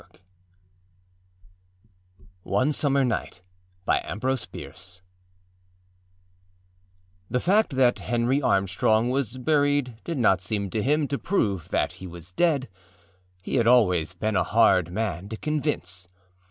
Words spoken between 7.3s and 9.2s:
fact that Henry Armstrong